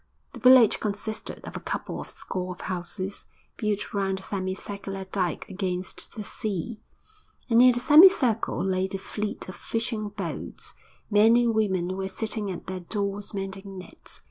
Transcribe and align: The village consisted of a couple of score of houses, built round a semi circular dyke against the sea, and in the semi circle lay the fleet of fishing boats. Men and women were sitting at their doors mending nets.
The 0.33 0.39
village 0.39 0.79
consisted 0.79 1.47
of 1.47 1.55
a 1.55 1.59
couple 1.59 2.01
of 2.01 2.09
score 2.09 2.53
of 2.55 2.61
houses, 2.61 3.25
built 3.55 3.93
round 3.93 4.17
a 4.17 4.23
semi 4.23 4.55
circular 4.55 5.05
dyke 5.05 5.47
against 5.47 6.15
the 6.15 6.23
sea, 6.23 6.81
and 7.51 7.61
in 7.61 7.71
the 7.71 7.79
semi 7.79 8.09
circle 8.09 8.65
lay 8.65 8.87
the 8.87 8.97
fleet 8.97 9.47
of 9.47 9.55
fishing 9.55 10.09
boats. 10.09 10.73
Men 11.11 11.37
and 11.37 11.53
women 11.53 11.95
were 11.95 12.07
sitting 12.07 12.49
at 12.49 12.65
their 12.65 12.79
doors 12.79 13.35
mending 13.35 13.77
nets. 13.77 14.19